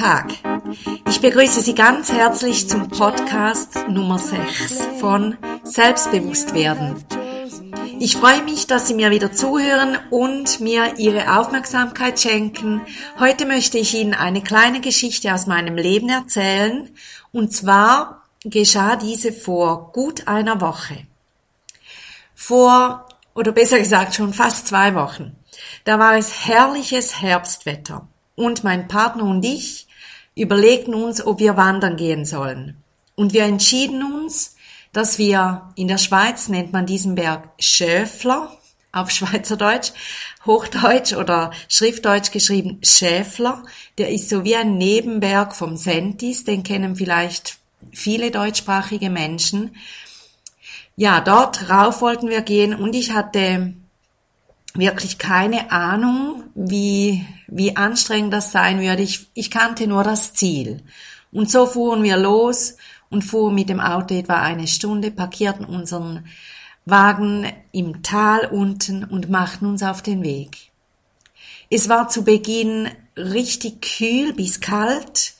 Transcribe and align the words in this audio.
Tag. 0.00 0.32
Ich 1.10 1.20
begrüße 1.20 1.60
Sie 1.60 1.74
ganz 1.74 2.10
herzlich 2.10 2.66
zum 2.70 2.88
Podcast 2.88 3.86
Nummer 3.86 4.18
6 4.18 4.82
von 4.98 5.36
Selbstbewusstwerden. 5.62 7.04
Ich 7.98 8.16
freue 8.16 8.42
mich, 8.42 8.66
dass 8.66 8.88
Sie 8.88 8.94
mir 8.94 9.10
wieder 9.10 9.30
zuhören 9.30 9.98
und 10.08 10.58
mir 10.60 10.94
Ihre 10.96 11.38
Aufmerksamkeit 11.38 12.18
schenken. 12.18 12.80
Heute 13.18 13.44
möchte 13.44 13.76
ich 13.76 13.92
Ihnen 13.92 14.14
eine 14.14 14.40
kleine 14.42 14.80
Geschichte 14.80 15.34
aus 15.34 15.46
meinem 15.46 15.76
Leben 15.76 16.08
erzählen. 16.08 16.88
Und 17.30 17.52
zwar 17.52 18.22
geschah 18.42 18.96
diese 18.96 19.34
vor 19.34 19.92
gut 19.92 20.28
einer 20.28 20.62
Woche. 20.62 20.96
Vor, 22.34 23.06
oder 23.34 23.52
besser 23.52 23.78
gesagt 23.78 24.14
schon 24.14 24.32
fast 24.32 24.66
zwei 24.66 24.94
Wochen. 24.94 25.36
Da 25.84 25.98
war 25.98 26.16
es 26.16 26.46
herrliches 26.46 27.20
Herbstwetter 27.20 28.08
und 28.34 28.64
mein 28.64 28.88
Partner 28.88 29.24
und 29.24 29.44
ich 29.44 29.88
überlegten 30.34 30.94
uns, 30.94 31.24
ob 31.24 31.38
wir 31.38 31.56
wandern 31.56 31.96
gehen 31.96 32.24
sollen. 32.24 32.76
Und 33.14 33.32
wir 33.32 33.44
entschieden 33.44 34.02
uns, 34.02 34.56
dass 34.92 35.18
wir, 35.18 35.72
in 35.76 35.88
der 35.88 35.98
Schweiz 35.98 36.48
nennt 36.48 36.72
man 36.72 36.86
diesen 36.86 37.14
Berg 37.14 37.50
Schäfler, 37.58 38.56
auf 38.92 39.10
Schweizerdeutsch, 39.10 39.92
Hochdeutsch 40.46 41.12
oder 41.12 41.52
Schriftdeutsch 41.68 42.30
geschrieben 42.32 42.80
Schäfler. 42.82 43.62
Der 43.98 44.10
ist 44.10 44.28
so 44.28 44.44
wie 44.44 44.56
ein 44.56 44.78
Nebenberg 44.78 45.54
vom 45.54 45.76
Sentis, 45.76 46.44
den 46.44 46.62
kennen 46.62 46.96
vielleicht 46.96 47.58
viele 47.92 48.30
deutschsprachige 48.30 49.10
Menschen. 49.10 49.76
Ja, 50.96 51.20
dort 51.20 51.70
rauf 51.70 52.02
wollten 52.02 52.28
wir 52.28 52.42
gehen 52.42 52.74
und 52.74 52.94
ich 52.94 53.12
hatte 53.12 53.74
wirklich 54.74 55.18
keine 55.18 55.72
Ahnung, 55.72 56.44
wie, 56.54 57.26
wie 57.48 57.76
anstrengend 57.76 58.32
das 58.32 58.52
sein 58.52 58.80
würde. 58.80 59.02
Ich, 59.02 59.28
ich 59.34 59.50
kannte 59.50 59.86
nur 59.86 60.04
das 60.04 60.34
Ziel. 60.34 60.82
Und 61.32 61.50
so 61.50 61.66
fuhren 61.66 62.02
wir 62.02 62.16
los 62.16 62.76
und 63.08 63.22
fuhren 63.22 63.54
mit 63.54 63.68
dem 63.68 63.80
Auto 63.80 64.14
etwa 64.14 64.40
eine 64.40 64.66
Stunde, 64.66 65.10
parkierten 65.10 65.64
unseren 65.64 66.24
Wagen 66.84 67.46
im 67.72 68.02
Tal 68.02 68.46
unten 68.46 69.04
und 69.04 69.28
machten 69.28 69.66
uns 69.66 69.82
auf 69.82 70.02
den 70.02 70.22
Weg. 70.22 70.70
Es 71.68 71.88
war 71.88 72.08
zu 72.08 72.24
Beginn 72.24 72.88
richtig 73.16 73.82
kühl 73.82 74.32
bis 74.32 74.60
kalt. 74.60 75.34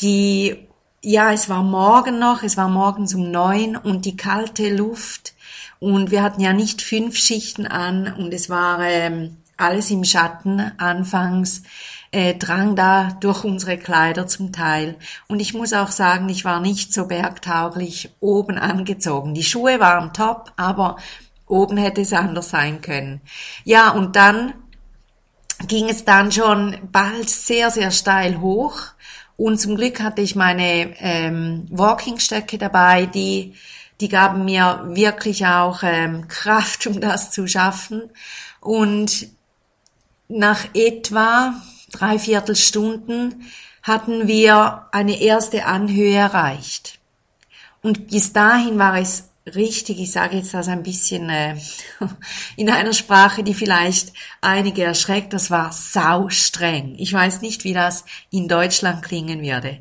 Die, 0.00 0.56
ja, 1.02 1.32
es 1.32 1.48
war 1.48 1.62
morgen 1.62 2.18
noch, 2.18 2.42
es 2.42 2.56
war 2.56 2.68
morgens 2.68 3.14
um 3.14 3.30
neun 3.30 3.76
und 3.76 4.04
die 4.04 4.16
kalte 4.16 4.74
Luft 4.74 5.34
und 5.82 6.12
wir 6.12 6.22
hatten 6.22 6.40
ja 6.40 6.52
nicht 6.52 6.80
fünf 6.80 7.16
Schichten 7.16 7.66
an 7.66 8.14
und 8.16 8.32
es 8.32 8.48
war 8.48 8.78
ähm, 8.84 9.38
alles 9.56 9.90
im 9.90 10.04
Schatten 10.04 10.60
anfangs, 10.78 11.64
äh, 12.12 12.36
drang 12.36 12.76
da 12.76 13.16
durch 13.20 13.42
unsere 13.42 13.78
Kleider 13.78 14.28
zum 14.28 14.52
Teil. 14.52 14.94
Und 15.26 15.40
ich 15.40 15.54
muss 15.54 15.72
auch 15.72 15.90
sagen, 15.90 16.28
ich 16.28 16.44
war 16.44 16.60
nicht 16.60 16.94
so 16.94 17.06
bergtauglich 17.06 18.10
oben 18.20 18.58
angezogen. 18.58 19.34
Die 19.34 19.42
Schuhe 19.42 19.80
waren 19.80 20.12
top, 20.12 20.52
aber 20.56 20.98
oben 21.48 21.78
hätte 21.78 22.02
es 22.02 22.12
anders 22.12 22.50
sein 22.50 22.80
können. 22.80 23.20
Ja, 23.64 23.90
und 23.90 24.14
dann 24.14 24.54
ging 25.66 25.88
es 25.88 26.04
dann 26.04 26.30
schon 26.30 26.76
bald 26.92 27.28
sehr, 27.28 27.72
sehr 27.72 27.90
steil 27.90 28.40
hoch. 28.40 28.78
Und 29.36 29.60
zum 29.60 29.74
Glück 29.74 30.00
hatte 30.00 30.22
ich 30.22 30.36
meine 30.36 30.96
ähm, 31.00 31.66
Walkingstöcke 31.70 32.56
dabei, 32.56 33.06
die 33.06 33.54
die 34.02 34.08
gaben 34.08 34.44
mir 34.44 34.82
wirklich 34.88 35.46
auch 35.46 35.82
ähm, 35.84 36.26
Kraft, 36.28 36.86
um 36.86 37.00
das 37.00 37.30
zu 37.30 37.46
schaffen. 37.46 38.10
Und 38.60 39.28
nach 40.28 40.64
etwa 40.74 41.54
drei 41.92 42.18
Viertelstunden 42.18 43.50
hatten 43.82 44.26
wir 44.26 44.86
eine 44.92 45.20
erste 45.20 45.66
Anhöhe 45.66 46.16
erreicht. 46.16 46.98
Und 47.82 48.08
bis 48.08 48.32
dahin 48.32 48.78
war 48.78 48.98
es 48.98 49.28
richtig, 49.54 50.00
ich 50.00 50.12
sage 50.12 50.36
jetzt 50.36 50.54
das 50.54 50.68
ein 50.68 50.82
bisschen 50.82 51.28
äh, 51.28 51.56
in 52.56 52.70
einer 52.70 52.92
Sprache, 52.92 53.42
die 53.42 53.54
vielleicht 53.54 54.12
einige 54.40 54.84
erschreckt, 54.84 55.32
das 55.32 55.50
war 55.50 55.72
sau 55.72 56.28
streng. 56.28 56.94
Ich 56.98 57.12
weiß 57.12 57.40
nicht, 57.40 57.64
wie 57.64 57.72
das 57.72 58.04
in 58.30 58.48
Deutschland 58.48 59.02
klingen 59.02 59.42
würde. 59.42 59.78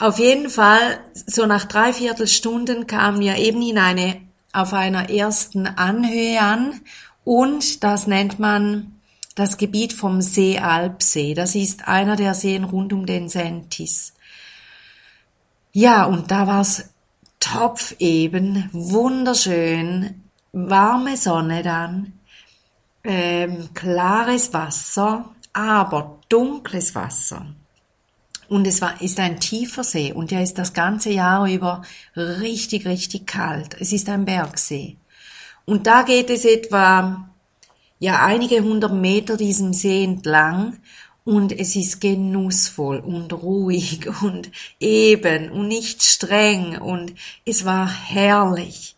Auf 0.00 0.18
jeden 0.18 0.48
Fall, 0.48 0.98
so 1.12 1.44
nach 1.44 1.66
drei 1.66 1.92
Viertelstunden 1.92 2.86
kamen 2.86 3.20
wir 3.20 3.36
eben 3.36 3.60
in 3.60 3.76
eine, 3.76 4.16
auf 4.50 4.72
einer 4.72 5.10
ersten 5.10 5.66
Anhöhe 5.66 6.40
an 6.40 6.80
und 7.22 7.84
das 7.84 8.06
nennt 8.06 8.38
man 8.38 8.98
das 9.34 9.58
Gebiet 9.58 9.92
vom 9.92 10.22
See 10.22 10.58
Alpsee. 10.58 11.34
Das 11.34 11.54
ist 11.54 11.86
einer 11.86 12.16
der 12.16 12.32
Seen 12.32 12.64
rund 12.64 12.94
um 12.94 13.04
den 13.04 13.28
Sentis. 13.28 14.14
Ja, 15.70 16.04
und 16.04 16.30
da 16.30 16.46
war's 16.46 16.88
Topf 17.38 17.94
eben, 17.98 18.70
wunderschön, 18.72 20.24
warme 20.52 21.18
Sonne 21.18 21.62
dann, 21.62 22.14
ähm, 23.04 23.68
klares 23.74 24.54
Wasser, 24.54 25.26
aber 25.52 26.20
dunkles 26.30 26.94
Wasser. 26.94 27.54
Und 28.50 28.66
es 28.66 28.80
war, 28.80 29.00
ist 29.00 29.20
ein 29.20 29.38
tiefer 29.38 29.84
See 29.84 30.12
und 30.12 30.32
der 30.32 30.42
ist 30.42 30.58
das 30.58 30.72
ganze 30.72 31.10
Jahr 31.10 31.48
über 31.48 31.82
richtig, 32.16 32.84
richtig 32.84 33.24
kalt. 33.24 33.76
Es 33.78 33.92
ist 33.92 34.08
ein 34.08 34.24
Bergsee. 34.24 34.96
Und 35.66 35.86
da 35.86 36.02
geht 36.02 36.30
es 36.30 36.44
etwa, 36.44 37.30
ja, 38.00 38.24
einige 38.24 38.60
hundert 38.64 38.92
Meter 38.92 39.36
diesem 39.36 39.72
See 39.72 40.02
entlang 40.02 40.78
und 41.22 41.52
es 41.52 41.76
ist 41.76 42.00
genussvoll 42.00 42.98
und 42.98 43.32
ruhig 43.32 44.08
und 44.22 44.50
eben 44.80 45.52
und 45.52 45.68
nicht 45.68 46.02
streng 46.02 46.76
und 46.76 47.14
es 47.44 47.64
war 47.64 47.88
herrlich. 47.88 48.96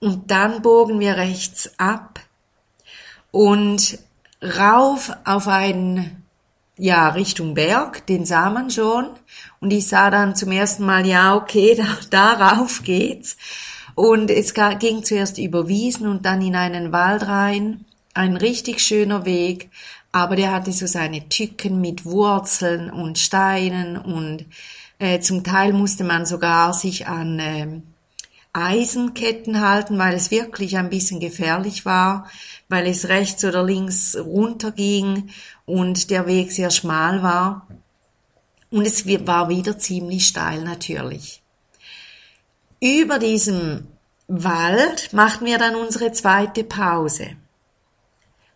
Und 0.00 0.32
dann 0.32 0.60
bogen 0.60 0.98
wir 0.98 1.16
rechts 1.16 1.70
ab 1.76 2.18
und 3.30 4.00
rauf 4.42 5.12
auf 5.24 5.46
einen 5.46 6.21
ja, 6.78 7.08
Richtung 7.10 7.54
Berg, 7.54 8.06
den 8.06 8.24
sah 8.24 8.50
man 8.50 8.70
schon. 8.70 9.10
Und 9.60 9.72
ich 9.72 9.86
sah 9.86 10.10
dann 10.10 10.34
zum 10.34 10.52
ersten 10.52 10.84
Mal, 10.84 11.06
ja, 11.06 11.36
okay, 11.36 11.74
da, 12.10 12.34
darauf 12.34 12.82
geht's. 12.82 13.36
Und 13.94 14.30
es 14.30 14.54
ging 14.54 15.04
zuerst 15.04 15.38
über 15.38 15.68
Wiesen 15.68 16.06
und 16.06 16.24
dann 16.24 16.40
in 16.40 16.56
einen 16.56 16.92
Wald 16.92 17.26
rein. 17.26 17.84
Ein 18.14 18.36
richtig 18.36 18.80
schöner 18.80 19.24
Weg, 19.24 19.70
aber 20.12 20.36
der 20.36 20.52
hatte 20.52 20.72
so 20.72 20.86
seine 20.86 21.28
Tücken 21.28 21.80
mit 21.80 22.04
Wurzeln 22.04 22.90
und 22.90 23.18
Steinen 23.18 23.96
und 23.96 24.44
äh, 24.98 25.20
zum 25.20 25.42
Teil 25.44 25.72
musste 25.72 26.04
man 26.04 26.26
sogar 26.26 26.74
sich 26.74 27.06
an 27.06 27.38
äh, 27.38 27.80
Eisenketten 28.52 29.60
halten, 29.60 29.98
weil 29.98 30.14
es 30.14 30.30
wirklich 30.30 30.76
ein 30.76 30.90
bisschen 30.90 31.20
gefährlich 31.20 31.86
war, 31.86 32.28
weil 32.68 32.86
es 32.86 33.08
rechts 33.08 33.44
oder 33.44 33.62
links 33.62 34.16
runterging 34.16 35.30
und 35.64 36.10
der 36.10 36.26
Weg 36.26 36.52
sehr 36.52 36.70
schmal 36.70 37.22
war. 37.22 37.66
Und 38.70 38.86
es 38.86 39.06
war 39.26 39.48
wieder 39.48 39.78
ziemlich 39.78 40.26
steil 40.26 40.62
natürlich. 40.62 41.42
Über 42.80 43.18
diesem 43.18 43.86
Wald 44.28 45.12
machten 45.12 45.46
wir 45.46 45.58
dann 45.58 45.76
unsere 45.76 46.12
zweite 46.12 46.64
Pause. 46.64 47.36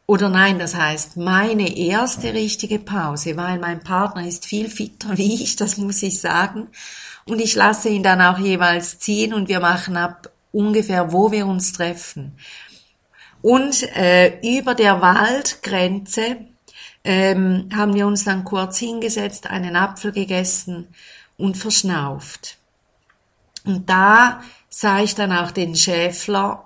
Oder 0.06 0.28
nein, 0.28 0.58
das 0.60 0.76
heißt 0.76 1.16
meine 1.16 1.76
erste 1.76 2.32
richtige 2.32 2.78
Pause, 2.78 3.36
weil 3.36 3.58
mein 3.58 3.80
Partner 3.80 4.26
ist 4.26 4.46
viel 4.46 4.70
fitter 4.70 5.18
wie 5.18 5.42
ich, 5.42 5.56
das 5.56 5.76
muss 5.76 6.02
ich 6.02 6.20
sagen. 6.20 6.68
Und 7.26 7.40
ich 7.40 7.54
lasse 7.54 7.88
ihn 7.88 8.04
dann 8.04 8.20
auch 8.20 8.38
jeweils 8.38 8.98
ziehen 9.00 9.34
und 9.34 9.48
wir 9.48 9.60
machen 9.60 9.96
ab 9.96 10.30
ungefähr, 10.52 11.12
wo 11.12 11.32
wir 11.32 11.46
uns 11.46 11.72
treffen. 11.72 12.38
Und 13.42 13.82
äh, 13.96 14.38
über 14.42 14.74
der 14.74 15.00
Waldgrenze 15.00 16.36
ähm, 17.04 17.68
haben 17.74 17.94
wir 17.94 18.06
uns 18.06 18.24
dann 18.24 18.44
kurz 18.44 18.78
hingesetzt, 18.78 19.48
einen 19.48 19.76
Apfel 19.76 20.12
gegessen 20.12 20.88
und 21.36 21.56
verschnauft. 21.56 22.58
Und 23.64 23.88
da 23.88 24.42
sah 24.68 25.00
ich 25.00 25.14
dann 25.14 25.32
auch 25.32 25.50
den 25.50 25.74
Schäfler. 25.76 26.64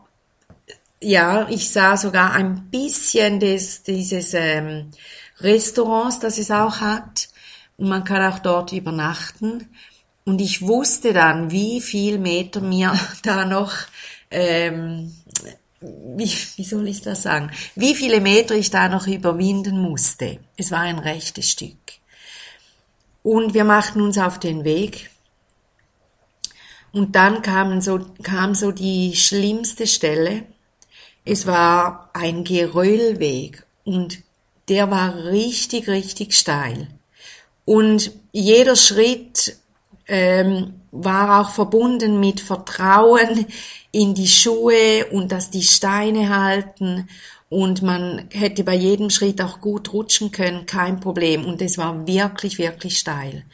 Ja, 1.02 1.48
ich 1.48 1.70
sah 1.70 1.96
sogar 1.96 2.32
ein 2.32 2.70
bisschen 2.70 3.40
des, 3.40 3.82
dieses 3.82 4.34
ähm, 4.34 4.90
Restaurants, 5.40 6.18
das 6.18 6.38
es 6.38 6.50
auch 6.50 6.80
hat. 6.80 7.28
Und 7.76 7.88
man 7.88 8.04
kann 8.04 8.32
auch 8.32 8.38
dort 8.40 8.72
übernachten. 8.72 9.68
Und 10.24 10.40
ich 10.40 10.62
wusste 10.62 11.12
dann, 11.12 11.50
wie 11.50 11.80
viel 11.80 12.18
Meter 12.18 12.60
mir 12.60 12.92
da 13.22 13.44
noch 13.46 13.72
ähm, 14.30 15.12
wie, 15.80 16.30
wie 16.56 16.64
soll 16.64 16.88
ich 16.88 17.00
das 17.02 17.22
sagen, 17.22 17.50
wie 17.74 17.94
viele 17.94 18.20
Meter 18.20 18.54
ich 18.54 18.70
da 18.70 18.88
noch 18.88 19.06
überwinden 19.06 19.80
musste. 19.80 20.38
Es 20.56 20.70
war 20.70 20.80
ein 20.80 20.98
rechtes 20.98 21.50
Stück. 21.50 21.78
Und 23.22 23.54
wir 23.54 23.64
machten 23.64 24.00
uns 24.00 24.18
auf 24.18 24.38
den 24.38 24.64
Weg. 24.64 25.10
Und 26.92 27.16
dann 27.16 27.42
kam 27.42 27.80
so, 27.80 28.00
kam 28.22 28.54
so 28.54 28.72
die 28.72 29.14
schlimmste 29.14 29.86
Stelle. 29.86 30.44
Es 31.32 31.46
war 31.46 32.10
ein 32.12 32.42
Geröllweg 32.42 33.64
und 33.84 34.18
der 34.68 34.90
war 34.90 35.26
richtig, 35.26 35.86
richtig 35.86 36.34
steil. 36.34 36.88
Und 37.64 38.10
jeder 38.32 38.74
Schritt 38.74 39.56
ähm, 40.08 40.80
war 40.90 41.40
auch 41.40 41.50
verbunden 41.50 42.18
mit 42.18 42.40
Vertrauen 42.40 43.46
in 43.92 44.14
die 44.14 44.26
Schuhe 44.26 45.06
und 45.12 45.30
dass 45.30 45.50
die 45.50 45.62
Steine 45.62 46.36
halten 46.36 47.08
und 47.48 47.80
man 47.80 48.26
hätte 48.32 48.64
bei 48.64 48.74
jedem 48.74 49.08
Schritt 49.08 49.40
auch 49.40 49.60
gut 49.60 49.92
rutschen 49.92 50.32
können, 50.32 50.66
kein 50.66 50.98
Problem. 50.98 51.44
Und 51.44 51.62
es 51.62 51.78
war 51.78 52.08
wirklich, 52.08 52.58
wirklich 52.58 52.98
steil. 52.98 53.44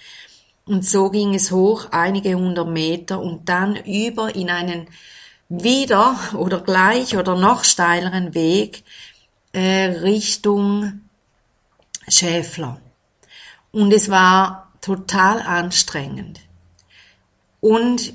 Und 0.65 0.87
so 0.87 1.11
ging 1.11 1.35
es 1.35 1.51
hoch, 1.51 1.89
einige 1.91 2.37
hundert 2.37 2.69
Meter 2.71 3.21
und 3.21 3.51
dann 3.51 3.77
über 3.77 4.35
in 4.35 4.49
einen 4.49 4.87
wieder 5.49 6.19
oder 6.35 6.61
gleich 6.61 7.17
oder 7.17 7.37
noch 7.37 7.65
steileren 7.65 8.35
Weg 8.35 8.85
äh, 9.53 9.85
Richtung 10.01 11.01
Schäfler. 12.09 12.81
Und 13.73 13.93
es 13.93 14.11
war 14.11 14.73
total 14.81 15.41
anstrengend. 15.41 16.41
Und 17.61 18.15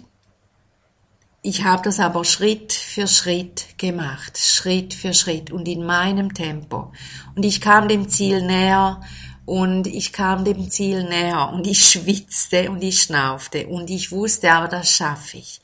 ich 1.44 1.64
habe 1.64 1.82
das 1.84 2.00
aber 2.00 2.24
Schritt 2.24 2.72
für 2.72 3.08
Schritt 3.08 3.78
gemacht, 3.78 4.38
Schritt 4.38 4.94
für 4.94 5.14
Schritt 5.14 5.52
und 5.52 5.68
in 5.68 5.84
meinem 5.84 6.34
Tempo. 6.34 6.92
Und 7.36 7.44
ich 7.44 7.62
kam 7.62 7.88
dem 7.88 8.10
Ziel 8.10 8.46
näher 8.46 9.02
und 9.46 9.88
ich 9.88 10.14
kam 10.14 10.46
dem 10.46 10.70
Ziel 10.70 11.04
näher 11.04 11.50
und 11.52 11.66
ich 11.66 11.84
schwitzte 11.84 12.70
und 12.70 12.84
ich 12.84 13.02
schnaufte 13.02 13.68
und 13.68 13.90
ich 13.90 14.12
wusste 14.12 14.52
aber, 14.52 14.68
das 14.68 14.92
schaffe 14.92 15.38
ich. 15.38 15.62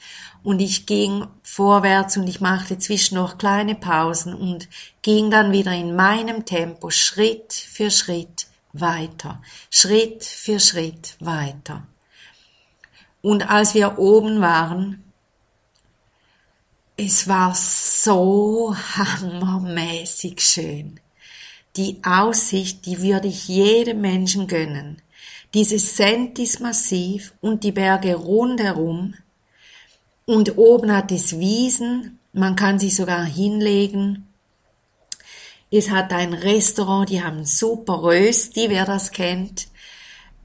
Und 0.48 0.62
ich 0.62 0.86
ging 0.86 1.28
vorwärts 1.44 2.16
und 2.16 2.26
ich 2.26 2.40
machte 2.40 2.78
zwischendurch 2.78 3.38
kleine 3.38 3.76
Pausen 3.76 4.34
und 4.34 4.70
ging 5.02 5.30
dann 5.30 5.52
wieder 5.52 5.74
in 5.74 5.94
meinem 5.94 6.46
Tempo 6.46 6.90
Schritt 6.90 7.52
für 7.52 7.92
Schritt 7.92 8.48
weiter, 8.72 9.42
Schritt 9.70 10.24
für 10.24 10.62
Schritt 10.62 11.18
weiter. 11.20 11.86
Und 13.22 13.50
als 13.50 13.74
wir 13.74 14.00
oben 14.00 14.40
waren, 14.40 15.04
es 16.96 17.28
war 17.28 17.54
so 17.54 18.74
hammermäßig 18.74 20.40
schön. 20.40 21.02
Die 21.76 22.00
Aussicht, 22.06 22.86
die 22.86 23.02
würde 23.02 23.28
ich 23.28 23.50
jedem 23.50 24.00
Menschen 24.00 24.48
gönnen. 24.48 25.02
Dieses 25.54 25.98
Sentis 25.98 26.62
Massiv 26.62 27.34
und 27.42 27.66
die 27.66 27.74
Berge 27.74 28.16
rundherum. 28.16 29.14
Und 30.28 30.58
oben 30.58 30.94
hat 30.94 31.14
es 31.14 31.40
Wiesen, 31.40 32.20
man 32.34 32.58
kann 32.58 32.80
sich 32.80 32.98
sogar 32.98 33.24
hinlegen. 33.24 34.28
Es 35.72 35.90
hat 35.90 36.12
ein 36.12 36.34
Restaurant, 36.34 37.10
die 37.10 37.24
haben 37.24 37.46
super 37.46 38.04
Rösti, 38.04 38.70
wer 38.70 38.86
das 38.86 39.12
kennt. 39.12 39.70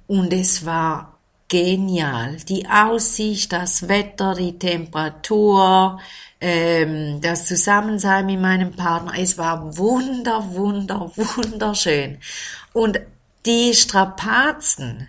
Und 0.07 0.33
es 0.33 0.65
war 0.65 1.19
genial. 1.49 2.37
Die 2.49 2.69
Aussicht, 2.69 3.53
das 3.53 3.89
Wetter, 3.89 4.35
die 4.35 4.57
Temperatur, 4.57 5.99
ähm, 6.41 7.21
das 7.21 7.47
Zusammensein 7.47 8.27
mit 8.27 8.41
meinem 8.41 8.71
Partner. 8.71 9.15
Es 9.19 9.37
war 9.37 9.77
wunder, 9.77 10.55
wunder, 10.55 11.11
wunderschön. 11.17 12.19
Und 12.73 13.01
die 13.45 13.75
Strapazen, 13.75 15.09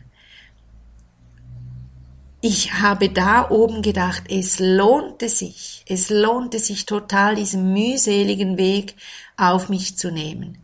ich 2.45 2.74
habe 2.74 3.07
da 3.07 3.50
oben 3.50 3.81
gedacht, 3.81 4.24
es 4.28 4.60
lohnte 4.60 5.30
sich, 5.30 5.86
es 5.88 6.10
lohnte 6.10 6.60
sich 6.60 6.86
total, 6.86 7.36
diesen 7.36 7.72
mühseligen 7.72 8.57
Weg 8.57 8.95
auf 9.38 9.69
mich 9.69 9.98
zu 9.98 10.12
nehmen. 10.12 10.57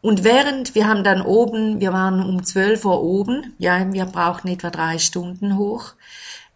Und 0.00 0.24
während 0.24 0.74
wir 0.74 0.88
haben 0.88 1.04
dann 1.04 1.20
oben, 1.20 1.80
wir 1.80 1.92
waren 1.92 2.24
um 2.26 2.42
12 2.42 2.82
Uhr 2.86 3.02
oben, 3.02 3.52
ja, 3.58 3.92
wir 3.92 4.06
brauchten 4.06 4.48
etwa 4.48 4.70
drei 4.70 4.98
Stunden 4.98 5.58
hoch, 5.58 5.92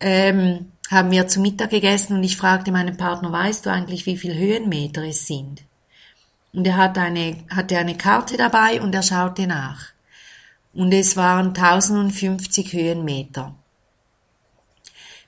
ähm, 0.00 0.72
haben 0.90 1.10
wir 1.10 1.28
zu 1.28 1.40
Mittag 1.40 1.68
gegessen 1.68 2.16
und 2.16 2.24
ich 2.24 2.38
fragte 2.38 2.72
meinen 2.72 2.96
Partner, 2.96 3.30
weißt 3.30 3.66
du 3.66 3.70
eigentlich, 3.70 4.06
wie 4.06 4.16
viel 4.16 4.34
Höhenmeter 4.34 5.02
es 5.02 5.26
sind? 5.26 5.64
Und 6.54 6.66
er 6.66 6.78
hat 6.78 6.96
eine, 6.96 7.44
hatte 7.50 7.76
eine 7.76 7.98
Karte 7.98 8.38
dabei 8.38 8.80
und 8.80 8.94
er 8.94 9.02
schaute 9.02 9.46
nach. 9.46 9.88
Und 10.72 10.94
es 10.94 11.18
waren 11.18 11.48
1050 11.48 12.72
Höhenmeter. 12.72 13.54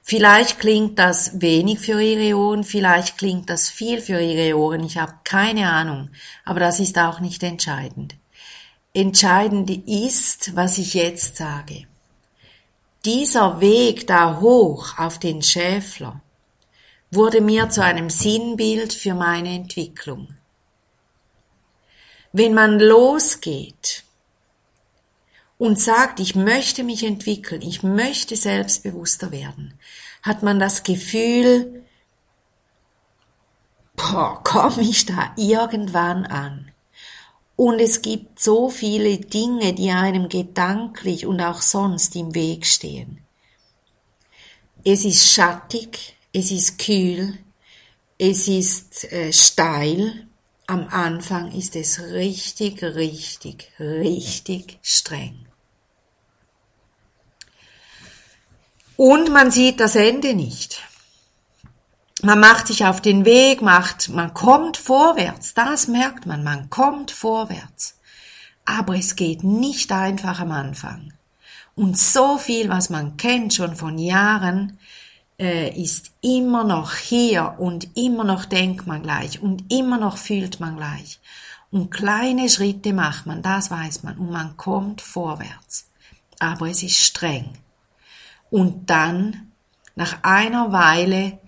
Vielleicht 0.07 0.61
klingt 0.61 0.99
das 0.99 1.41
wenig 1.41 1.81
für 1.81 1.99
Ihre 1.99 2.37
Ohren, 2.37 2.63
vielleicht 2.63 3.17
klingt 3.17 3.49
das 3.49 3.71
viel 3.71 4.03
für 4.03 4.21
Ihre 4.21 4.55
Ohren, 4.55 4.85
ich 4.85 4.99
habe 4.99 5.15
keine 5.25 5.71
Ahnung, 5.71 6.11
aber 6.45 6.61
das 6.61 6.79
ist 6.79 6.99
auch 6.99 7.21
nicht 7.21 7.43
entscheidend. 7.43 8.15
Entscheidend 8.93 9.71
ist, 9.89 10.55
was 10.55 10.77
ich 10.77 10.93
jetzt 10.93 11.37
sage. 11.37 11.87
Dieser 13.07 13.63
Weg 13.63 14.07
da 14.07 14.41
hoch 14.41 14.99
auf 14.99 15.19
den 15.19 15.41
Schäfler 15.41 16.21
wurde 17.11 17.41
mir 17.41 17.71
zu 17.71 17.83
einem 17.83 18.11
Sinnbild 18.11 18.93
für 18.93 19.15
meine 19.15 19.55
Entwicklung. 19.55 20.29
Wenn 22.31 22.53
man 22.53 22.79
losgeht 22.79 24.05
und 25.59 25.79
sagt, 25.79 26.21
ich 26.21 26.35
möchte 26.35 26.85
mich 26.85 27.05
entwickeln, 27.05 27.63
ich 27.63 27.83
möchte 27.83 28.37
selbstbewusster 28.37 29.31
werden, 29.31 29.75
hat 30.23 30.43
man 30.43 30.59
das 30.59 30.83
Gefühl, 30.83 31.85
boah, 33.97 34.43
komme 34.43 34.83
ich 34.83 35.07
da 35.07 35.33
irgendwann 35.37 36.27
an? 36.27 36.71
Und 37.57 37.79
es 37.79 38.03
gibt 38.03 38.41
so 38.41 38.69
viele 38.69 39.19
Dinge, 39.19 39.75
die 39.75 39.91
einem 39.91 40.29
gedanklich 40.29 41.25
und 41.25 41.41
auch 41.41 41.63
sonst 41.63 42.17
im 42.17 42.35
Weg 42.35 42.67
stehen. 42.67 43.21
Es 44.85 45.05
ist 45.05 45.31
schattig, 45.33 46.17
es 46.33 46.51
ist 46.51 46.79
kühl, 46.79 47.39
es 48.19 48.49
ist 48.49 49.11
äh, 49.13 49.33
steil. 49.33 50.27
Am 50.67 50.89
Anfang 50.89 51.53
ist 51.53 51.77
es 51.77 52.01
richtig, 52.01 52.83
richtig, 52.83 53.71
richtig 53.79 54.79
streng. 54.83 55.44
Und 58.97 59.33
man 59.33 59.51
sieht 59.51 59.81
das 59.81 59.97
Ende 59.97 60.35
nicht. 60.35 60.81
Man 62.23 62.41
macht 62.41 62.69
sich 62.69 62.87
auf 62.87 63.03
den 63.03 63.25
Weg, 63.25 63.61
macht, 63.61 64.09
man 64.09 64.33
kommt 64.33 64.77
vorwärts, 64.77 65.53
das 65.53 65.89
merkt 65.89 66.27
man, 66.27 66.43
man 66.43 66.71
kommt 66.71 67.11
vorwärts. 67.11 67.99
Aber 68.65 68.97
es 68.97 69.17
geht 69.17 69.45
nicht 69.45 69.93
einfach 69.93 70.41
am 70.41 70.53
Anfang. 70.53 71.13
Und 71.75 71.99
so 71.99 72.39
viel, 72.39 72.69
was 72.69 72.89
man 72.89 73.17
kennt 73.17 73.53
schon 73.53 73.77
von 73.77 73.99
Jahren, 73.99 74.79
äh, 75.39 75.69
ist 75.79 76.13
immer 76.23 76.65
noch 76.65 76.95
hier 76.95 77.57
und 77.59 77.97
immer 77.97 78.25
noch 78.25 78.45
denkt 78.45 78.87
man 78.87 79.03
gleich 79.03 79.43
und 79.43 79.73
immer 79.73 79.99
noch 79.99 80.17
fühlt 80.17 80.61
man 80.61 80.77
gleich. 80.77 81.21
Und 81.71 81.91
kleine 81.91 82.49
Schritte 82.49 82.93
macht 82.93 83.27
man, 83.27 83.43
das 83.43 83.71
weiß 83.71 84.05
man, 84.05 84.17
und 84.17 84.31
man 84.31 84.57
kommt 84.57 85.01
vorwärts. 85.01 85.89
Aber 86.39 86.69
es 86.69 86.83
ist 86.85 86.97
streng. 86.97 87.51
Und 88.55 88.89
dann, 88.89 89.51
nach 89.97 90.19
einer 90.23 90.71
Weile, 90.71 91.41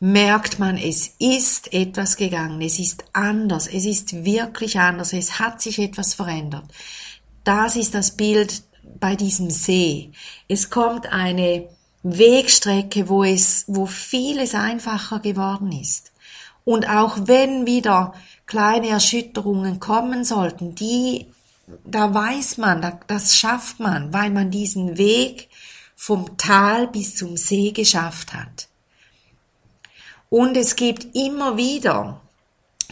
merkt 0.00 0.58
man, 0.58 0.76
es 0.76 1.12
ist 1.20 1.72
etwas 1.72 2.16
gegangen, 2.16 2.60
es 2.62 2.80
ist 2.80 3.04
anders, 3.12 3.68
es 3.68 3.84
ist 3.84 4.24
wirklich 4.24 4.76
anders, 4.80 5.12
es 5.12 5.38
hat 5.38 5.62
sich 5.62 5.78
etwas 5.78 6.14
verändert. 6.14 6.64
Das 7.44 7.76
ist 7.76 7.94
das 7.94 8.16
Bild 8.16 8.64
bei 8.98 9.14
diesem 9.14 9.50
See. 9.50 10.10
Es 10.48 10.68
kommt 10.68 11.06
eine 11.12 11.68
Wegstrecke, 12.02 13.08
wo 13.08 13.22
es, 13.22 13.62
wo 13.68 13.86
vieles 13.86 14.56
einfacher 14.56 15.20
geworden 15.20 15.70
ist. 15.70 16.10
Und 16.64 16.88
auch 16.88 17.18
wenn 17.28 17.66
wieder 17.66 18.14
kleine 18.46 18.88
Erschütterungen 18.88 19.78
kommen 19.78 20.24
sollten, 20.24 20.74
die, 20.74 21.26
da 21.84 22.12
weiß 22.12 22.58
man, 22.58 22.98
das 23.06 23.36
schafft 23.36 23.78
man, 23.78 24.12
weil 24.12 24.30
man 24.30 24.50
diesen 24.50 24.98
Weg 24.98 25.48
vom 26.00 26.38
Tal 26.38 26.86
bis 26.86 27.16
zum 27.16 27.36
See 27.36 27.72
geschafft 27.72 28.32
hat. 28.32 28.68
Und 30.30 30.56
es 30.56 30.76
gibt 30.76 31.16
immer 31.16 31.56
wieder 31.56 32.20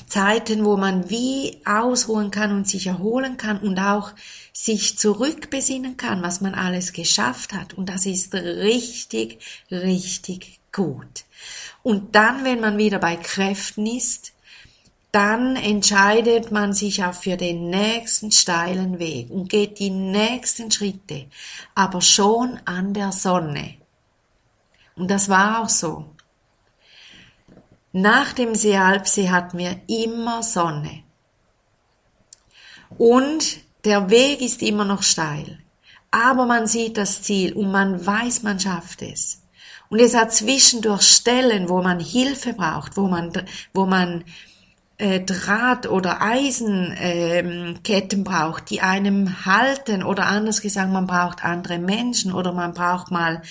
Zeiten, 0.08 0.64
wo 0.64 0.76
man 0.76 1.08
wie 1.08 1.60
ausruhen 1.64 2.32
kann 2.32 2.50
und 2.50 2.66
sich 2.66 2.88
erholen 2.88 3.36
kann 3.36 3.60
und 3.60 3.78
auch 3.78 4.10
sich 4.52 4.98
zurückbesinnen 4.98 5.96
kann, 5.96 6.20
was 6.22 6.40
man 6.40 6.54
alles 6.54 6.92
geschafft 6.92 7.52
hat. 7.52 7.74
Und 7.74 7.88
das 7.88 8.06
ist 8.06 8.34
richtig, 8.34 9.38
richtig 9.70 10.58
gut. 10.72 11.24
Und 11.84 12.16
dann, 12.16 12.44
wenn 12.44 12.58
man 12.60 12.76
wieder 12.76 12.98
bei 12.98 13.14
Kräften 13.14 13.86
ist, 13.86 14.32
dann 15.16 15.56
entscheidet 15.56 16.52
man 16.52 16.74
sich 16.74 17.02
auch 17.02 17.14
für 17.14 17.38
den 17.38 17.70
nächsten 17.70 18.32
steilen 18.32 18.98
Weg 18.98 19.30
und 19.30 19.48
geht 19.48 19.78
die 19.78 19.88
nächsten 19.88 20.70
Schritte, 20.70 21.24
aber 21.74 22.02
schon 22.02 22.60
an 22.66 22.92
der 22.92 23.12
Sonne. 23.12 23.76
Und 24.94 25.10
das 25.10 25.30
war 25.30 25.62
auch 25.62 25.70
so. 25.70 26.04
Nach 27.92 28.34
dem 28.34 28.54
Seealpsee 28.54 29.30
hatten 29.30 29.56
wir 29.56 29.80
immer 29.86 30.42
Sonne. 30.42 31.02
Und 32.98 33.60
der 33.86 34.10
Weg 34.10 34.42
ist 34.42 34.60
immer 34.60 34.84
noch 34.84 35.02
steil. 35.02 35.60
aber 36.10 36.44
man 36.44 36.66
sieht 36.66 36.98
das 36.98 37.22
Ziel 37.22 37.54
und 37.54 37.70
man 37.70 38.04
weiß, 38.04 38.42
man 38.42 38.60
schafft 38.60 39.00
es. 39.00 39.42
Und 39.88 40.00
es 40.00 40.14
hat 40.14 40.32
zwischendurch 40.32 41.02
Stellen, 41.02 41.70
wo 41.70 41.82
man 41.82 42.00
Hilfe 42.00 42.52
braucht, 42.52 42.98
wo 42.98 43.06
man, 43.06 43.32
wo 43.72 43.86
man 43.86 44.24
äh, 44.98 45.20
Draht 45.20 45.86
oder 45.88 46.22
Eisenketten 46.22 48.18
ähm, 48.18 48.24
braucht, 48.24 48.70
die 48.70 48.80
einem 48.80 49.44
halten 49.44 50.02
oder 50.02 50.26
anders 50.26 50.60
gesagt, 50.62 50.90
man 50.90 51.06
braucht 51.06 51.44
andere 51.44 51.78
Menschen 51.78 52.32
oder 52.32 52.52
man 52.52 52.72
braucht 52.72 53.10
mal 53.10 53.42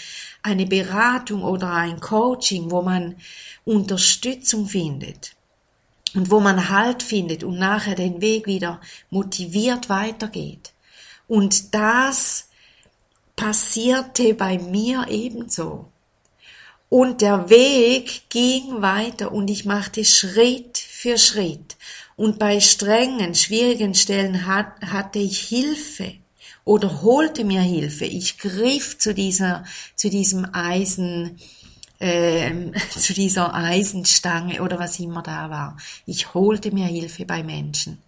eine 0.42 0.66
Beratung 0.66 1.44
oder 1.44 1.72
ein 1.72 2.00
Coaching, 2.00 2.72
wo 2.72 2.82
man 2.82 3.16
Unterstützung 3.64 4.68
findet 4.68 5.36
und 6.16 6.32
wo 6.32 6.40
man 6.40 6.70
Halt 6.70 7.04
findet 7.04 7.44
und 7.44 7.60
nachher 7.60 7.96
den 7.96 8.22
Weg 8.22 8.48
wieder 8.48 8.82
motiviert 9.10 9.90
weitergeht. 9.90 10.74
Und 11.28 11.74
das 11.74 12.50
passierte 13.36 14.34
bei 14.34 14.58
mir 14.58 15.08
ebenso. 15.10 15.92
Und 16.90 17.22
der 17.22 17.50
Weg 17.50 18.30
ging 18.30 18.82
weiter 18.82 19.32
und 19.32 19.50
ich 19.50 19.66
machte 19.66 20.06
Schritt 20.06 20.85
für 21.06 21.20
Schritt. 21.20 21.78
Und 22.16 22.40
bei 22.40 22.60
strengen, 22.60 23.36
schwierigen 23.36 23.94
Stellen 23.94 24.48
hat, 24.48 24.82
hatte 24.82 25.20
ich 25.20 25.40
Hilfe 25.40 26.16
oder 26.64 27.04
holte 27.04 27.44
mir 27.44 27.62
Hilfe. 27.62 28.06
Ich 28.06 28.40
griff 28.40 28.98
zu 28.98 29.14
dieser, 29.14 29.66
zu 29.96 30.10
diesem 30.10 30.48
Eisen, 30.52 31.40
ähm, 32.00 32.74
zu 32.90 33.14
dieser 33.14 33.54
Eisenstange 33.54 34.64
oder 34.64 34.80
was 34.80 35.00
immer 35.00 35.22
da 35.22 35.52
war. 35.52 35.78
Ich 36.08 36.34
holte 36.34 36.72
mir 36.72 36.88
Hilfe 36.88 37.26
bei 37.26 37.44
Menschen. 37.44 38.02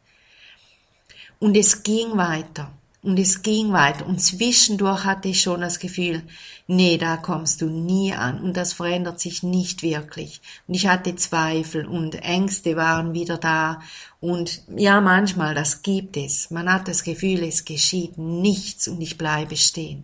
Und 1.38 1.56
es 1.56 1.84
ging 1.84 2.18
weiter. 2.18 2.72
Und 3.08 3.18
es 3.20 3.42
ging 3.42 3.72
weiter. 3.72 4.06
Und 4.06 4.20
zwischendurch 4.20 5.06
hatte 5.06 5.30
ich 5.30 5.42
schon 5.42 5.62
das 5.62 5.80
Gefühl, 5.80 6.24
nee, 6.68 6.98
da 6.98 7.16
kommst 7.16 7.62
du 7.62 7.68
nie 7.68 8.12
an. 8.12 8.42
Und 8.42 8.58
das 8.58 8.74
verändert 8.74 9.22
sich 9.22 9.44
nicht 9.44 9.82
wirklich. 9.82 10.42
Und 10.68 10.74
ich 10.74 10.88
hatte 10.88 11.16
Zweifel 11.16 11.86
und 11.86 12.16
Ängste 12.16 12.76
waren 12.76 13.14
wieder 13.14 13.38
da. 13.38 13.80
Und 14.20 14.62
ja, 14.76 15.00
manchmal, 15.00 15.56
das 15.56 15.84
gibt 15.84 16.18
es. 16.18 16.52
Man 16.52 16.70
hat 16.70 16.90
das 16.90 17.06
Gefühl, 17.06 17.44
es 17.44 17.64
geschieht 17.64 18.18
nichts 18.18 18.90
und 18.90 19.00
ich 19.00 19.18
bleibe 19.18 19.56
stehen. 19.56 20.04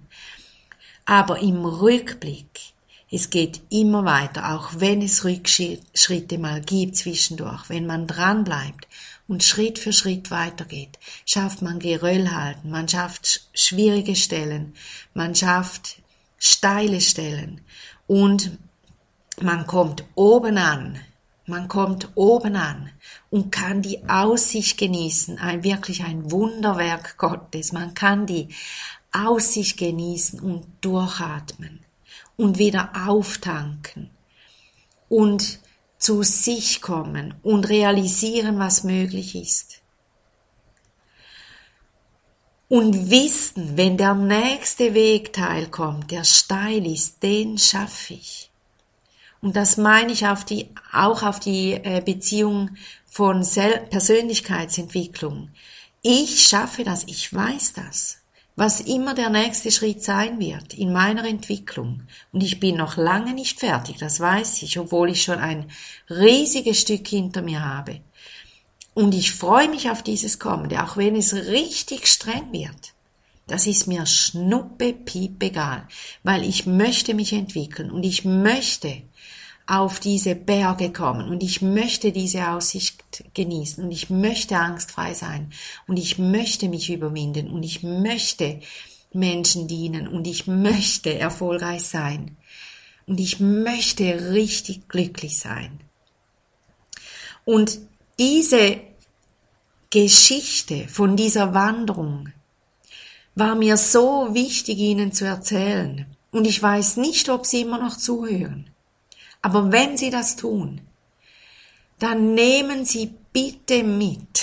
Aber 1.04 1.40
im 1.40 1.66
Rückblick, 1.66 2.58
es 3.12 3.30
geht 3.30 3.64
immer 3.70 4.06
weiter, 4.06 4.56
auch 4.56 4.70
wenn 4.78 5.02
es 5.02 5.26
Rückschritte 5.26 6.38
mal 6.38 6.62
gibt 6.62 6.96
zwischendurch, 6.96 7.68
wenn 7.68 7.86
man 7.86 8.08
dran 8.08 8.46
bleibt 8.46 8.88
und 9.34 9.44
Schritt 9.44 9.80
für 9.80 9.94
Schritt 9.94 10.30
weitergeht, 10.30 11.00
schafft 11.26 11.64
man 11.64 11.80
Geröll 11.80 12.30
halten, 12.30 12.70
man 12.70 12.88
schafft 12.88 13.50
schwierige 13.56 14.16
Stellen, 14.16 14.76
man 15.16 15.34
schafft 15.34 16.04
steile 16.38 17.02
Stellen 17.02 17.62
und 18.06 18.60
man 19.42 19.66
kommt 19.66 20.04
oben 20.14 20.60
an, 20.60 21.00
man 21.48 21.68
kommt 21.68 22.10
oben 22.14 22.56
an 22.56 22.92
und 23.32 23.52
kann 23.52 23.82
die 23.82 24.08
Aussicht 24.08 24.78
genießen, 24.78 25.40
ein, 25.40 25.64
wirklich 25.64 26.04
ein 26.04 26.30
Wunderwerk 26.30 27.18
Gottes. 27.18 27.72
Man 27.72 27.96
kann 27.96 28.28
die 28.28 28.50
Aussicht 29.12 29.78
genießen 29.78 30.42
und 30.42 30.68
durchatmen 30.82 31.80
und 32.38 32.60
wieder 32.60 32.92
auftanken 33.08 34.12
und 35.10 35.60
zu 36.04 36.22
sich 36.22 36.82
kommen 36.82 37.34
und 37.44 37.70
realisieren, 37.70 38.60
was 38.60 38.84
möglich 38.84 39.36
ist. 39.36 39.80
Und 42.68 43.10
wissen, 43.10 43.78
wenn 43.78 43.96
der 43.96 44.14
nächste 44.14 44.94
Wegteil 44.94 45.68
kommt, 45.68 46.12
der 46.12 46.26
steil 46.26 46.86
ist, 46.86 47.24
den 47.24 47.58
schaffe 47.58 48.16
ich. 48.16 48.52
Und 49.42 49.56
das 49.56 49.78
meine 49.78 50.12
ich 50.12 50.28
auf 50.28 50.44
die, 50.44 50.68
auch 50.92 51.24
auf 51.24 51.40
die 51.40 51.72
äh, 51.72 52.02
Beziehung 52.04 52.72
von 53.06 53.48
Persönlichkeitsentwicklung. 53.90 55.52
Ich 56.02 56.46
schaffe 56.46 56.84
das, 56.84 57.06
ich 57.08 57.34
weiß 57.34 57.74
das 57.74 58.23
was 58.56 58.82
immer 58.82 59.16
der 59.16 59.30
nächste 59.30 59.72
Schritt 59.72 60.04
sein 60.04 60.40
wird 60.40 60.74
in 60.74 60.94
meiner 60.94 61.26
Entwicklung. 61.26 62.04
Und 62.32 62.44
ich 62.44 62.60
bin 62.60 62.78
noch 62.78 62.98
lange 62.98 63.34
nicht 63.34 63.60
fertig, 63.60 63.98
das 63.98 64.20
weiß 64.20 64.62
ich, 64.62 64.78
obwohl 64.78 65.10
ich 65.10 65.24
schon 65.24 65.40
ein 65.40 65.72
riesiges 66.10 66.82
Stück 66.82 67.08
hinter 67.08 67.42
mir 67.42 67.66
habe. 67.66 68.02
Und 68.94 69.16
ich 69.16 69.32
freue 69.32 69.70
mich 69.70 69.90
auf 69.90 70.04
dieses 70.04 70.38
Kommende, 70.38 70.84
auch 70.84 70.98
wenn 70.98 71.16
es 71.16 71.34
richtig 71.34 72.08
streng 72.08 72.52
wird. 72.52 72.94
Das 73.48 73.68
ist 73.68 73.88
mir 73.88 74.06
schnuppe 74.06 74.94
piep 74.94 75.42
egal, 75.44 75.88
weil 76.24 76.44
ich 76.44 76.66
möchte 76.66 77.14
mich 77.14 77.34
entwickeln 77.34 77.92
und 77.92 78.04
ich 78.04 78.24
möchte 78.24 79.02
auf 79.66 80.00
diese 80.00 80.36
Berge 80.36 80.92
kommen 80.92 81.30
und 81.30 81.42
ich 81.42 81.62
möchte 81.62 82.12
diese 82.12 82.50
Aussicht 82.50 83.24
genießen 83.34 83.84
und 83.84 83.92
ich 83.92 84.10
möchte 84.10 84.58
angstfrei 84.58 85.14
sein 85.14 85.52
und 85.88 85.98
ich 85.98 86.18
möchte 86.18 86.68
mich 86.68 86.90
überwinden 86.90 87.50
und 87.50 87.64
ich 87.64 87.82
möchte 87.82 88.60
Menschen 89.14 89.68
dienen 89.68 90.08
und 90.08 90.28
ich 90.28 90.48
möchte 90.48 91.18
erfolgreich 91.18 91.84
sein 91.84 92.38
und 93.08 93.20
ich 93.20 93.40
möchte 93.40 94.32
richtig 94.34 94.90
glücklich 94.90 95.40
sein. 95.40 95.80
Und 97.46 97.80
diese 98.20 98.80
Geschichte 99.90 100.88
von 100.88 101.16
dieser 101.16 101.54
Wanderung 101.54 102.30
war 103.36 103.56
mir 103.56 103.78
so 103.78 104.34
wichtig, 104.34 104.78
Ihnen 104.78 105.12
zu 105.12 105.26
erzählen. 105.26 106.06
Und 106.32 106.46
ich 106.46 106.62
weiß 106.62 106.98
nicht, 106.98 107.30
ob 107.30 107.46
Sie 107.46 107.62
immer 107.62 107.80
noch 107.80 107.98
zuhören. 107.98 108.73
Aber 109.44 109.72
wenn 109.72 109.98
Sie 109.98 110.10
das 110.10 110.38
tun, 110.38 110.82
dann 112.00 112.34
nehmen 112.34 112.86
Sie 112.86 113.14
bitte 113.32 113.84
mit. 113.84 114.42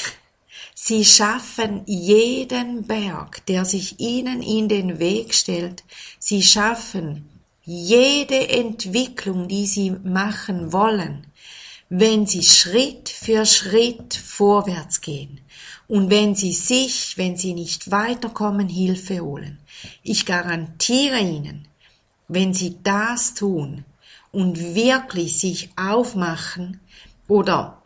Sie 0.74 1.04
schaffen 1.04 1.82
jeden 1.86 2.86
Berg, 2.86 3.44
der 3.46 3.64
sich 3.64 3.98
Ihnen 3.98 4.42
in 4.42 4.68
den 4.68 4.98
Weg 4.98 5.34
stellt. 5.34 5.84
Sie 6.18 6.42
schaffen 6.42 7.28
jede 7.64 8.48
Entwicklung, 8.48 9.48
die 9.48 9.66
Sie 9.66 9.90
machen 9.90 10.72
wollen, 10.72 11.26
wenn 11.88 12.26
Sie 12.26 12.42
Schritt 12.42 13.08
für 13.08 13.46
Schritt 13.46 14.14
vorwärts 14.14 15.00
gehen 15.00 15.40
und 15.88 16.10
wenn 16.10 16.34
Sie 16.34 16.52
sich, 16.52 17.16
wenn 17.16 17.36
Sie 17.36 17.54
nicht 17.54 17.90
weiterkommen, 17.90 18.68
Hilfe 18.68 19.20
holen. 19.20 19.58
Ich 20.02 20.26
garantiere 20.26 21.20
Ihnen, 21.20 21.68
wenn 22.28 22.52
Sie 22.52 22.76
das 22.82 23.34
tun, 23.34 23.84
und 24.32 24.74
wirklich 24.74 25.38
sich 25.38 25.70
aufmachen 25.76 26.80
oder 27.28 27.82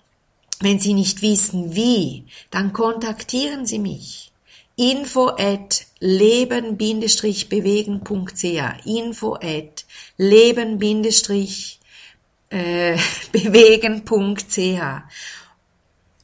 wenn 0.61 0.79
Sie 0.79 0.95
nicht 0.95 1.21
wissen 1.23 1.75
wie, 1.75 2.25
dann 2.51 2.73
kontaktieren 2.73 3.67
Sie 3.67 3.79
mich. 3.79 4.31
Info 4.77 5.29
at 5.29 5.87
leben-bewegen.ch 6.01 8.87
Info 8.87 9.35
at 9.35 9.85
leben-bewegen.ch 10.17 11.79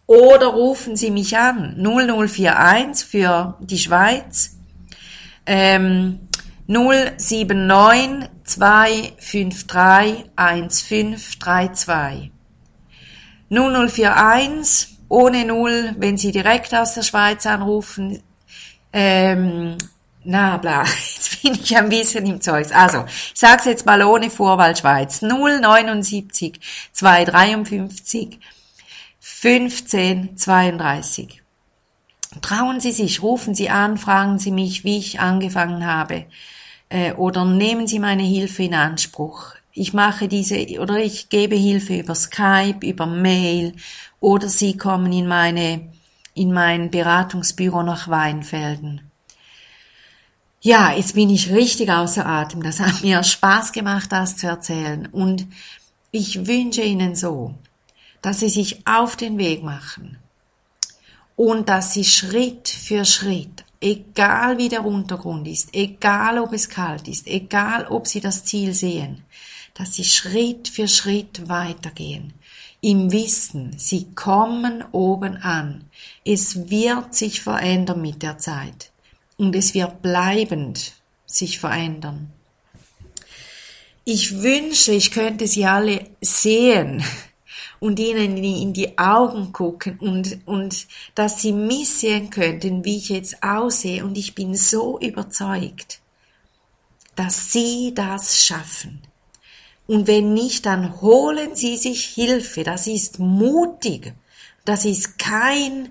oder 0.07 0.47
rufen 0.49 0.97
Sie 0.97 1.11
mich 1.13 1.37
an 1.37 1.81
0041 1.81 3.07
für 3.07 3.57
die 3.61 3.79
Schweiz. 3.79 4.57
Ähm, 5.47 6.19
079 6.71 8.31
253 8.45 10.31
1532. 10.37 12.31
0041 13.51 14.99
ohne 15.09 15.45
Null, 15.45 15.97
wenn 15.99 16.17
Sie 16.17 16.31
direkt 16.31 16.73
aus 16.73 16.95
der 16.95 17.03
Schweiz 17.03 17.45
anrufen. 17.45 18.23
Ähm, 18.93 19.79
na 20.23 20.59
bla, 20.59 20.85
jetzt 21.15 21.43
bin 21.43 21.55
ich 21.55 21.77
ein 21.77 21.89
bisschen 21.89 22.25
im 22.27 22.41
Zeugs. 22.41 22.71
Also, 22.71 23.05
ich 23.09 23.33
sag's 23.35 23.65
jetzt 23.65 23.85
mal 23.85 24.01
ohne 24.05 24.31
Vorwahl 24.31 24.77
Schweiz. 24.77 25.23
079 25.23 26.61
253 26.93 28.39
15 29.19 30.37
32. 30.37 31.43
Trauen 32.43 32.79
Sie 32.79 32.93
sich, 32.93 33.25
rufen 33.25 33.57
Sie 33.57 33.71
an, 33.71 33.99
fragen 33.99 34.39
Sie 34.39 34.53
mich, 34.53 34.85
wie 34.85 34.99
ich 34.99 35.19
angefangen 35.19 35.85
habe 35.85 36.27
äh, 36.91 37.15
oder 37.15 37.47
nehmen 37.47 37.87
Sie 37.87 37.99
meine 37.99 38.23
Hilfe 38.23 38.65
in 38.65 38.75
Anspruch. 38.75 39.55
Ich 39.73 39.95
mache 39.95 40.29
diese 40.29 40.67
oder 40.81 40.99
ich 40.99 41.31
gebe 41.31 41.57
Hilfe 41.57 41.99
über 42.01 42.15
Skype, 42.15 42.87
über 42.87 43.07
Mail 43.07 43.75
oder 44.21 44.49
Sie 44.49 44.77
kommen 44.77 45.13
in 45.13 45.27
meine 45.27 45.89
in 46.35 46.53
mein 46.53 46.91
Beratungsbüro 46.91 47.83
nach 47.83 48.09
Weinfelden. 48.09 49.11
Ja, 50.61 50.93
jetzt 50.93 51.15
bin 51.15 51.31
ich 51.31 51.51
richtig 51.51 51.91
außer 51.91 52.27
Atem. 52.27 52.63
Das 52.63 52.81
hat 52.81 53.03
mir 53.03 53.23
Spaß 53.23 53.73
gemacht, 53.73 54.13
das 54.13 54.37
zu 54.37 54.47
erzählen. 54.47 55.07
Und 55.07 55.47
ich 56.11 56.47
wünsche 56.47 56.83
Ihnen 56.83 57.15
so, 57.15 57.55
dass 58.21 58.41
Sie 58.41 58.51
sich 58.51 58.87
auf 58.87 59.17
den 59.17 59.39
Weg 59.39 59.63
machen 59.63 60.19
und 61.37 61.69
dass 61.69 61.95
Sie 61.95 62.05
Schritt 62.05 62.69
für 62.69 63.05
Schritt 63.05 63.65
egal 63.81 64.59
wie 64.59 64.69
der 64.69 64.85
Untergrund 64.85 65.49
ist, 65.49 65.75
egal 65.75 66.39
ob 66.39 66.53
es 66.53 66.69
kalt 66.69 67.09
ist, 67.09 67.27
egal 67.27 67.87
ob 67.87 68.07
sie 68.07 68.21
das 68.21 68.45
Ziel 68.45 68.75
sehen, 68.75 69.25
dass 69.75 69.95
sie 69.95 70.05
Schritt 70.05 70.69
für 70.69 70.89
Schritt 70.89 71.49
weitergehen. 71.49 72.35
Im 72.83 73.13
Wissen, 73.13 73.79
sie 73.79 74.13
kommen 74.15 74.85
oben 74.93 75.37
an. 75.37 75.85
Es 76.25 76.71
wird 76.71 77.15
sich 77.15 77.43
verändern 77.43 78.01
mit 78.01 78.23
der 78.23 78.39
Zeit. 78.39 78.91
Und 79.37 79.55
es 79.55 79.75
wird 79.75 80.03
bleibend 80.03 80.93
sich 81.27 81.59
verändern. 81.59 82.33
Ich 84.05 84.43
wünsche, 84.43 84.93
ich 84.93 85.11
könnte 85.11 85.47
sie 85.47 85.67
alle 85.67 86.07
sehen 86.21 87.05
und 87.81 87.99
ihnen 87.99 88.37
in 88.37 88.73
die 88.75 88.99
Augen 88.99 89.53
gucken 89.53 89.99
und, 89.99 90.47
und 90.47 90.87
dass 91.15 91.41
sie 91.41 91.53
missehen 91.53 92.31
könnten, 92.31 92.85
wie 92.85 92.99
ich 92.99 93.09
jetzt 93.09 93.43
aussehe. 93.43 94.05
Und 94.05 94.17
ich 94.19 94.35
bin 94.35 94.55
so 94.55 95.01
überzeugt, 95.01 96.01
dass 97.17 97.53
sie 97.53 97.93
das 97.95 98.45
schaffen. 98.45 99.01
Und 99.87 100.07
wenn 100.07 100.35
nicht, 100.35 100.67
dann 100.67 101.01
holen 101.01 101.57
sie 101.57 101.77
sich 101.77 102.05
Hilfe. 102.05 102.63
Das 102.63 102.87
ist 102.87 103.19
mutig. 103.19 104.13
Das 104.65 104.85
ist 104.85 105.19
kein, 105.19 105.89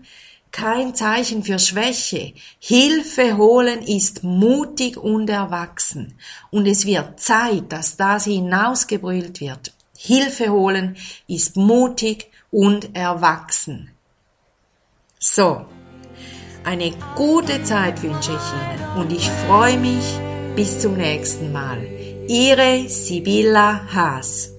kein 0.52 0.96
Zeichen 0.96 1.44
für 1.44 1.60
Schwäche. 1.60 2.34
Hilfe 2.60 3.36
holen 3.36 3.82
ist 3.82 4.24
mutig 4.24 4.96
und 4.96 5.30
erwachsen. 5.30 6.18
Und 6.50 6.66
es 6.66 6.86
wird 6.86 7.20
Zeit, 7.20 7.72
dass 7.74 7.98
das 7.98 8.24
hinausgebrüllt 8.26 9.42
wird. 9.42 9.74
Hilfe 10.02 10.50
holen 10.50 10.96
ist 11.28 11.58
mutig 11.58 12.32
und 12.52 12.96
erwachsen. 12.96 13.92
So, 15.20 15.66
eine 16.64 16.94
gute 17.18 17.64
Zeit 17.64 18.02
wünsche 18.02 18.32
ich 18.32 18.38
Ihnen 18.38 18.98
und 18.98 19.12
ich 19.12 19.30
freue 19.30 19.78
mich 19.78 20.06
bis 20.56 20.80
zum 20.80 20.96
nächsten 20.96 21.52
Mal. 21.52 21.86
Ihre 22.30 22.88
Sibylla 22.88 23.94
Haas. 23.94 24.52